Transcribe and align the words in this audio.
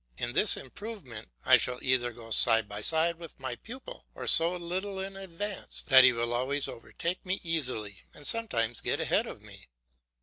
In 0.17 0.33
this 0.33 0.57
improvement 0.57 1.29
I 1.45 1.59
shall 1.59 1.77
either 1.83 2.11
go 2.11 2.31
side 2.31 2.67
by 2.67 2.81
side 2.81 3.17
with 3.17 3.39
my 3.39 3.55
pupil, 3.57 4.07
or 4.15 4.25
so 4.25 4.55
little 4.55 4.97
in 4.99 5.15
advance 5.15 5.83
that 5.83 6.03
he 6.03 6.11
will 6.11 6.33
always 6.33 6.67
overtake 6.67 7.23
me 7.23 7.39
easily 7.43 8.01
and 8.11 8.25
sometimes 8.25 8.81
get 8.81 8.99
ahead 8.99 9.27
of 9.27 9.43
me. 9.43 9.67